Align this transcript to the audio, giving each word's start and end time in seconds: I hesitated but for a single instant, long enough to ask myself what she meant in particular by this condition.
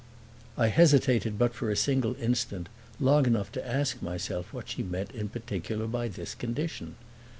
I 0.57 0.69
hesitated 0.69 1.37
but 1.37 1.53
for 1.53 1.69
a 1.69 1.75
single 1.75 2.15
instant, 2.15 2.69
long 2.99 3.27
enough 3.27 3.51
to 3.51 3.67
ask 3.69 4.01
myself 4.01 4.51
what 4.51 4.67
she 4.67 4.81
meant 4.81 5.11
in 5.11 5.29
particular 5.29 5.85
by 5.85 6.07
this 6.07 6.33
condition. 6.33 6.95